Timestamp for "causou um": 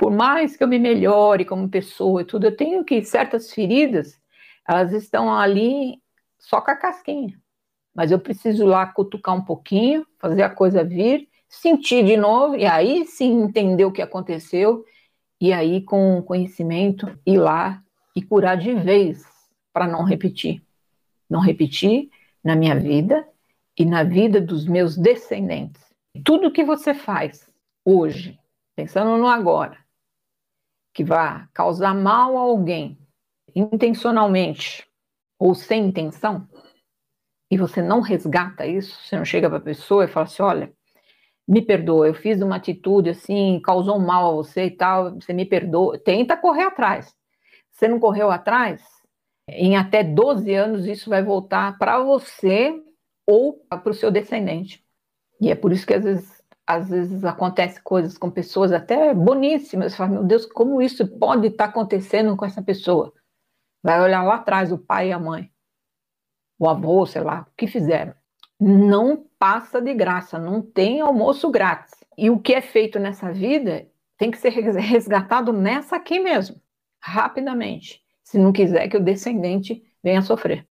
43.64-44.06